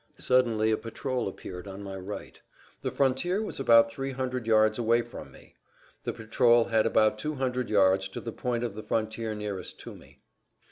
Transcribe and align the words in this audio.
Suddenly 0.17 0.71
a 0.71 0.77
patrol 0.77 1.27
appeared 1.27 1.67
on 1.67 1.83
my 1.83 1.95
right. 1.95 2.41
The 2.81 2.89
frontier 2.89 3.39
was 3.39 3.59
about 3.59 3.91
three 3.91 4.09
hundred 4.13 4.47
yards 4.47 4.79
away 4.79 5.03
from 5.03 5.31
me. 5.31 5.57
The 6.05 6.11
patrol 6.13 6.63
had 6.69 6.87
about 6.87 7.19
two 7.19 7.35
hundred 7.35 7.69
yards 7.69 8.07
to 8.07 8.19
the 8.19 8.31
point 8.31 8.63
of 8.63 8.73
the 8.73 8.81
frontier 8.81 9.35
nearest 9.35 9.79
to 9.81 9.93
me. 9.95 10.23